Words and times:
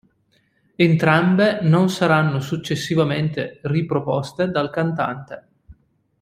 Entrambe 0.79 1.59
non 1.61 1.87
saranno 1.91 2.39
successivamente 2.39 3.59
riproposte 3.61 4.49
dal 4.49 4.71
cantante. 4.71 5.47